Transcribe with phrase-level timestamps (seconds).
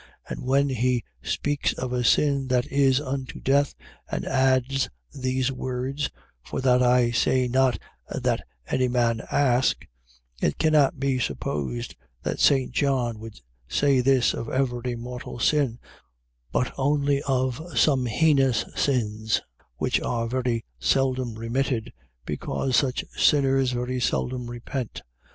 [0.27, 3.75] And when he speaks of a sin that is unto death,
[4.09, 6.09] and adds these words,
[6.43, 7.77] for that I say not
[8.09, 9.85] that any man ask,
[10.41, 12.71] it cannot be supposed that St.
[12.71, 15.77] John would say this of every mortal sin,
[16.51, 19.41] but only of some heinous sins,
[19.75, 21.93] which are very seldom remitted,
[22.25, 25.03] because such sinners very seldom repent.